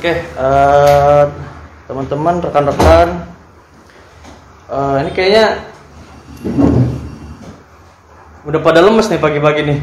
Oke, 0.00 0.16
eh, 0.16 1.24
teman-teman, 1.84 2.40
rekan-rekan, 2.40 3.20
eh, 4.72 4.96
ini 5.04 5.10
kayaknya 5.12 5.60
udah 8.48 8.60
pada 8.64 8.80
lemes 8.80 9.12
nih 9.12 9.20
pagi-pagi 9.20 9.60
nih. 9.68 9.80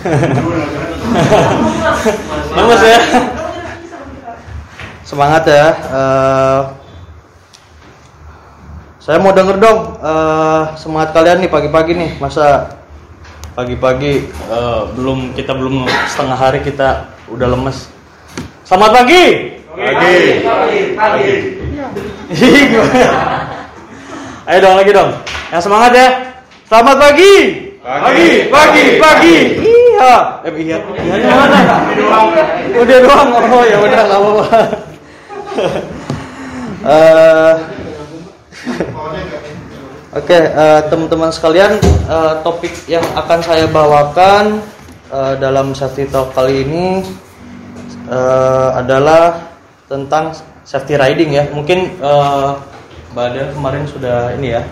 lemes 2.56 2.80
ya? 2.80 3.00
Semangat 5.04 5.44
ya. 5.44 5.68
Eh, 5.68 6.60
saya 9.04 9.20
mau 9.20 9.36
denger 9.36 9.60
dong 9.60 10.00
eh, 10.00 10.62
semangat 10.80 11.12
kalian 11.12 11.44
nih 11.44 11.52
pagi-pagi 11.52 11.92
nih. 11.92 12.10
Masa 12.24 12.72
pagi-pagi 13.52 14.32
eh, 14.32 14.82
belum 14.96 15.36
kita 15.36 15.52
belum 15.52 15.84
setengah 16.08 16.40
hari 16.40 16.64
kita 16.64 17.12
udah 17.28 17.52
lemes. 17.52 17.99
Selamat 18.64 18.90
pagi. 19.02 19.24
Pagi. 19.74 20.14
Pagi. 20.94 21.32
Ayo 24.46 24.58
dong 24.62 24.76
lagi 24.78 24.90
dong. 24.94 25.10
Yang 25.50 25.62
semangat 25.66 25.92
ya. 25.94 26.08
Selamat 26.70 26.96
pagi. 27.02 27.34
Pagi. 27.80 28.30
pagi, 28.52 28.84
pagi. 29.00 29.36
Iya. 29.64 30.14
Eh 30.46 30.52
iya. 30.62 30.78
Iya 30.80 31.34
mana? 31.34 31.60
Udah 32.76 32.98
doang. 33.02 33.28
Oh 33.50 33.64
ya 33.66 33.76
udah 33.80 34.00
enggak 34.06 34.20
apa-apa. 34.20 34.46
Eh, 36.80 37.54
Oke, 40.10 40.34
eh, 40.34 40.80
teman-teman 40.90 41.30
sekalian, 41.30 41.78
eh, 42.10 42.34
topik 42.42 42.74
yang 42.90 43.04
akan 43.14 43.38
saya 43.46 43.70
bawakan 43.70 44.58
eh, 45.12 45.34
dalam 45.38 45.70
safety 45.70 46.10
talk 46.10 46.34
kali 46.34 46.66
ini 46.66 47.06
eh, 48.10 48.68
adalah 48.74 49.38
tentang 49.86 50.34
safety 50.66 50.98
riding 50.98 51.30
ya. 51.38 51.44
Mungkin 51.54 51.78
eh, 52.02 52.50
Mbak 53.14 53.24
Adel 53.26 53.46
kemarin 53.54 53.84
sudah 53.86 54.34
ini 54.34 54.58
ya. 54.58 54.62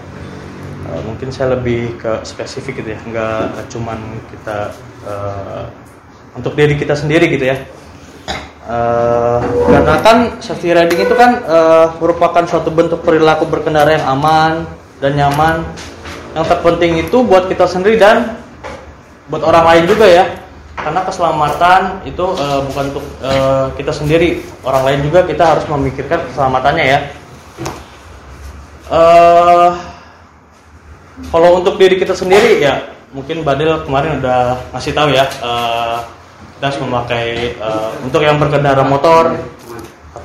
eh, 0.89 1.01
mungkin 1.07 1.29
saya 1.31 1.55
lebih 1.59 2.01
ke 2.01 2.23
spesifik 2.27 2.83
gitu 2.83 2.97
ya, 2.97 3.01
nggak 3.07 3.71
cuman 3.71 3.99
kita 4.35 4.75
eh, 5.07 5.65
untuk 6.35 6.59
diri 6.59 6.75
kita 6.75 6.99
sendiri 6.99 7.31
gitu 7.31 7.47
ya. 7.47 7.57
Eh, 8.69 9.39
karena 9.73 9.95
kan 10.05 10.19
safety 10.45 10.77
riding 10.77 11.01
itu 11.01 11.15
kan 11.17 11.41
eh, 11.41 11.87
merupakan 12.03 12.45
suatu 12.45 12.69
bentuk 12.69 13.01
perilaku 13.01 13.49
berkendara 13.49 13.97
yang 13.97 14.07
aman 14.19 14.67
dan 15.01 15.15
nyaman. 15.17 15.65
Yang 16.37 16.45
terpenting 16.55 16.93
itu 17.01 17.25
buat 17.25 17.49
kita 17.49 17.65
sendiri 17.65 17.97
dan 17.97 18.37
buat 19.33 19.41
orang 19.45 19.65
lain 19.65 19.85
juga 19.89 20.07
ya 20.09 20.25
karena 20.89 21.05
keselamatan 21.05 22.01
itu 22.09 22.25
eh, 22.41 22.61
bukan 22.65 22.85
untuk 22.97 23.05
eh, 23.21 23.67
kita 23.77 23.93
sendiri. 23.93 24.41
Orang 24.65 24.89
lain 24.89 25.05
juga 25.05 25.29
kita 25.29 25.45
harus 25.45 25.69
memikirkan 25.69 26.25
keselamatannya 26.33 26.85
ya. 26.89 27.01
Eh 28.89 29.71
kalau 31.29 31.61
untuk 31.61 31.77
diri 31.77 32.01
kita 32.01 32.17
sendiri 32.17 32.65
ya 32.65 32.89
mungkin 33.13 33.45
Badil 33.45 33.85
kemarin 33.85 34.17
udah 34.25 34.57
ngasih 34.73 34.97
tahu 34.97 35.13
ya 35.13 35.29
eh, 35.29 35.99
kita 36.57 36.65
harus 36.73 36.81
memakai 36.81 37.53
eh, 37.53 37.89
untuk 38.01 38.25
yang 38.25 38.41
berkendara 38.41 38.81
motor 38.81 39.37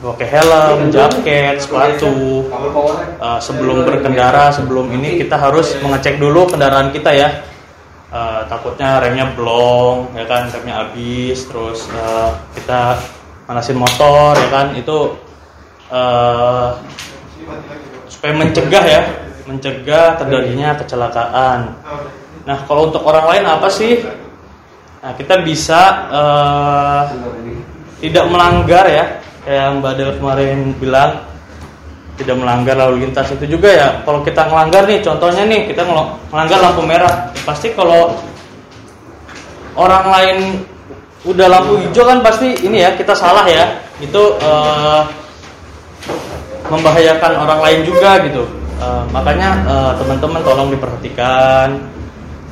pakai 0.03 0.27
helm, 0.35 0.91
jaket, 0.91 1.63
sepatu 1.63 2.43
Eh, 3.23 3.39
sebelum 3.39 3.87
berkendara 3.87 4.51
sebelum 4.51 4.91
ini 4.91 5.15
kita 5.15 5.39
harus 5.39 5.79
mengecek 5.79 6.19
dulu 6.19 6.43
kendaraan 6.43 6.91
kita 6.91 7.15
ya 7.15 7.31
Eh, 8.13 8.41
takutnya 8.45 9.01
remnya 9.01 9.25
blong 9.33 10.13
ya 10.13 10.21
kan 10.29 10.45
remnya 10.53 10.85
habis 10.85 11.49
terus 11.49 11.89
eh, 11.89 12.29
kita 12.53 13.01
manasin 13.49 13.73
motor 13.73 14.37
ya 14.37 14.49
kan 14.53 14.77
itu 14.77 15.17
eh, 15.89 16.69
supaya 18.05 18.33
mencegah 18.37 18.83
ya 18.85 19.01
mencegah 19.49 20.21
terjadinya 20.21 20.77
kecelakaan. 20.77 21.73
Nah 22.45 22.57
kalau 22.69 22.93
untuk 22.93 23.01
orang 23.01 23.33
lain 23.33 23.45
apa 23.49 23.65
sih? 23.73 24.05
Nah 25.01 25.17
kita 25.17 25.41
bisa 25.41 25.81
eh, 26.13 27.01
tidak 27.97 28.29
melanggar 28.29 28.85
ya 28.93 29.05
yang 29.49 29.81
Mbak 29.81 30.21
kemarin 30.21 30.77
bilang 30.77 31.32
tidak 32.13 32.35
melanggar 32.37 32.75
lalu 32.77 33.07
lintas 33.07 33.33
itu 33.33 33.57
juga 33.57 33.69
ya. 33.73 33.89
Kalau 34.05 34.21
kita 34.21 34.45
melanggar 34.45 34.85
nih 34.85 35.01
contohnya 35.01 35.43
nih 35.49 35.61
kita 35.65 35.81
melanggar 36.29 36.59
lampu 36.61 36.81
merah. 36.85 37.33
Pasti 37.41 37.73
kalau 37.73 38.13
orang 39.73 40.05
lain 40.05 40.37
udah 41.25 41.47
lampu 41.49 41.79
hijau 41.81 42.05
kan 42.05 42.19
pasti 42.21 42.53
ini 42.61 42.85
ya 42.85 42.93
kita 42.93 43.17
salah 43.17 43.45
ya. 43.49 43.81
Itu 43.97 44.37
eh, 44.37 45.01
membahayakan 46.69 47.31
orang 47.33 47.59
lain 47.65 47.79
juga 47.81 48.21
gitu. 48.29 48.45
Eh, 48.77 49.03
makanya 49.09 49.49
eh, 49.65 49.91
teman-teman 49.97 50.41
tolong 50.45 50.69
diperhatikan 50.69 51.81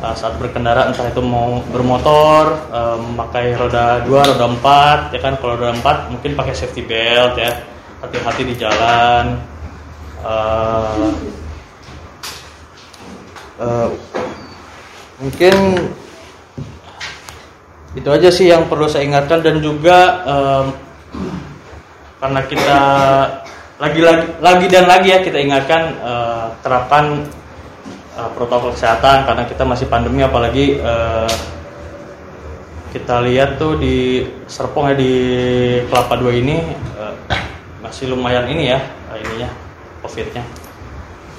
eh, 0.01 0.13
saat 0.17 0.41
berkendara 0.41 0.89
entah 0.89 1.05
itu 1.05 1.21
mau 1.21 1.61
bermotor 1.69 2.57
eh, 2.73 2.97
memakai 2.97 3.53
roda 3.61 4.01
2, 4.09 4.09
roda 4.09 4.45
4 5.13 5.13
ya 5.13 5.19
kan? 5.21 5.33
Kalau 5.37 5.53
roda 5.53 5.77
4 5.77 6.17
mungkin 6.17 6.33
pakai 6.33 6.53
safety 6.57 6.81
belt 6.81 7.37
ya 7.37 7.70
hati-hati 8.01 8.43
di 8.43 8.55
jalan 8.57 9.39
Eh, 10.21 11.09
eh, 13.57 13.89
mungkin 15.17 15.55
itu 17.97 18.09
aja 18.09 18.29
sih 18.29 18.53
yang 18.53 18.69
perlu 18.69 18.85
saya 18.85 19.03
ingatkan 19.03 19.41
dan 19.41 19.57
juga 19.59 20.21
em, 20.23 20.65
karena 22.21 22.41
kita 22.45 22.79
lagi 23.81 23.99
lagi 24.05 24.25
lagi 24.39 24.65
dan 24.69 24.85
lagi 24.85 25.09
ya 25.09 25.19
kita 25.25 25.41
ingatkan 25.41 25.81
eh, 25.97 26.45
terapkan 26.61 27.25
eh, 28.13 28.29
protokol 28.37 28.77
kesehatan 28.77 29.25
karena 29.25 29.43
kita 29.49 29.65
masih 29.65 29.89
pandemi 29.89 30.21
apalagi 30.21 30.77
eh, 30.77 31.33
kita 32.93 33.25
lihat 33.25 33.57
tuh 33.57 33.73
di 33.81 34.21
Serpong 34.45 34.93
ya 34.93 34.95
di 35.01 35.13
Kelapa 35.89 36.13
Dua 36.21 36.29
ini 36.29 36.61
eh, 37.01 37.40
masih 37.91 38.07
lumayan 38.07 38.47
ini 38.47 38.71
ya 38.71 38.79
ininya 39.19 39.51
covidnya 39.99 40.47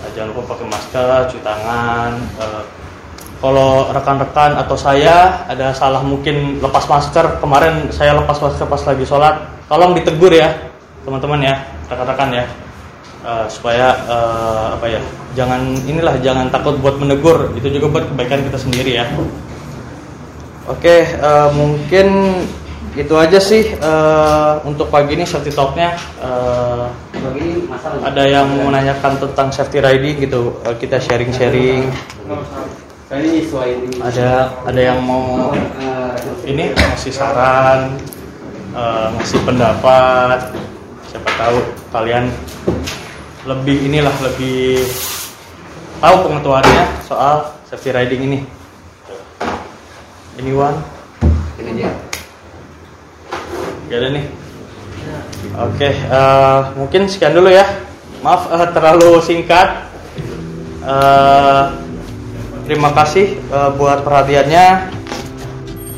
Eh, 0.02 0.10
jangan 0.18 0.34
lupa 0.34 0.54
pakai 0.54 0.66
masker 0.66 1.18
cuci 1.30 1.42
tangan 1.46 2.18
eh, 2.42 2.62
kalau 3.38 3.90
rekan-rekan 3.94 4.58
atau 4.58 4.74
saya 4.74 5.46
ada 5.46 5.70
salah 5.74 6.02
mungkin 6.02 6.58
lepas 6.58 6.90
masker 6.90 7.38
kemarin 7.38 7.86
saya 7.94 8.18
lepas 8.18 8.38
masker 8.38 8.66
pas 8.66 8.82
lagi 8.82 9.06
sholat 9.06 9.38
tolong 9.70 9.94
ditegur 9.94 10.34
ya 10.34 10.50
teman-teman 11.06 11.46
ya 11.46 11.54
rekan-rekan 11.86 12.30
ya. 12.34 12.44
Eh, 13.22 13.46
supaya 13.46 13.94
eh, 14.10 14.66
apa 14.74 14.86
ya 14.90 15.00
jangan 15.38 15.70
inilah 15.86 16.18
jangan 16.18 16.50
takut 16.50 16.74
buat 16.82 16.98
menegur 16.98 17.54
itu 17.54 17.70
juga 17.70 17.86
buat 17.86 18.04
kebaikan 18.10 18.42
kita 18.42 18.58
sendiri 18.58 18.98
ya. 18.98 19.06
Oke 20.66 21.06
eh, 21.06 21.48
mungkin 21.54 22.06
itu 22.92 23.14
aja 23.16 23.40
sih 23.40 23.72
eh, 23.72 24.52
untuk 24.68 24.92
pagi 24.92 25.16
ini 25.16 25.24
safety 25.24 25.48
talknya 25.48 25.96
masalah. 27.64 28.04
ada 28.04 28.22
yang 28.28 28.44
mau 28.52 28.68
menanyakan 28.68 29.16
tentang 29.16 29.48
safety 29.48 29.80
riding 29.80 30.28
gitu 30.28 30.60
eh, 30.68 30.76
kita 30.76 31.00
sharing-sharing 31.00 31.88
Ini 33.12 33.44
sesuai 33.44 33.70
ini. 33.76 33.96
ada 34.00 34.48
ada 34.64 34.80
yang 34.80 35.00
mau 35.04 35.52
ini 36.48 36.72
ngasih 36.72 37.12
saran 37.12 37.92
ngasih 39.20 39.40
pendapat 39.44 40.40
siapa 41.12 41.28
tahu 41.36 41.60
kalian 41.92 42.32
lebih 43.44 43.84
inilah 43.84 44.16
lebih 44.24 44.80
tahu 46.00 46.16
pengetahuannya 46.24 46.84
soal 47.04 47.52
safety 47.68 47.92
riding 47.92 48.20
ini 48.32 48.38
ini 50.40 50.50
one 50.56 50.80
ini 51.60 51.84
dia. 51.84 51.92
Gak 53.92 54.00
ada 54.00 54.08
nih. 54.08 54.24
Oke, 55.68 55.92
eh, 55.92 56.60
mungkin 56.80 57.12
sekian 57.12 57.36
dulu 57.36 57.52
ya. 57.52 57.68
Maaf 58.24 58.48
eh, 58.48 58.68
terlalu 58.72 59.20
singkat. 59.20 59.84
Eh, 60.80 61.64
terima 62.64 62.96
kasih 62.96 63.36
eh, 63.36 63.70
buat 63.76 64.00
perhatiannya. 64.00 64.96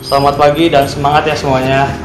Selamat 0.03 0.35
pagi 0.35 0.75
dan 0.75 0.91
semangat 0.91 1.31
ya 1.31 1.39
semuanya. 1.39 2.04